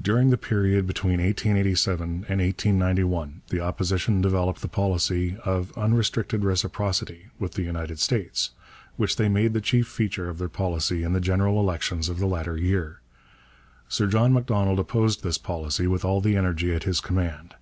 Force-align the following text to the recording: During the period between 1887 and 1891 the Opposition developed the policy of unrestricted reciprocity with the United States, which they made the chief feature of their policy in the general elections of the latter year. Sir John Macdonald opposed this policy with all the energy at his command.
During 0.00 0.30
the 0.30 0.38
period 0.38 0.86
between 0.86 1.14
1887 1.20 2.00
and 2.08 2.14
1891 2.40 3.42
the 3.48 3.58
Opposition 3.58 4.20
developed 4.20 4.62
the 4.62 4.68
policy 4.68 5.36
of 5.44 5.76
unrestricted 5.76 6.44
reciprocity 6.44 7.30
with 7.40 7.54
the 7.54 7.64
United 7.64 7.98
States, 7.98 8.50
which 8.96 9.16
they 9.16 9.28
made 9.28 9.52
the 9.52 9.60
chief 9.60 9.88
feature 9.88 10.28
of 10.28 10.38
their 10.38 10.48
policy 10.48 11.02
in 11.02 11.14
the 11.14 11.20
general 11.20 11.58
elections 11.58 12.08
of 12.08 12.20
the 12.20 12.26
latter 12.28 12.56
year. 12.56 13.00
Sir 13.88 14.06
John 14.06 14.32
Macdonald 14.32 14.78
opposed 14.78 15.24
this 15.24 15.36
policy 15.36 15.88
with 15.88 16.04
all 16.04 16.20
the 16.20 16.36
energy 16.36 16.72
at 16.72 16.84
his 16.84 17.00
command. 17.00 17.56